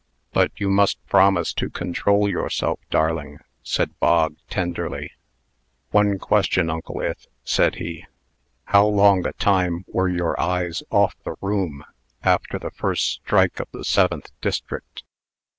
[0.33, 5.11] "But you must promise to control yoursell, darling," said Bog, tenderly.
[5.91, 8.07] "One question, Uncle Ith," said he.
[8.63, 11.85] "How long a time were your eyes off the room,
[12.23, 15.03] after the first stroke for the Seventh District?"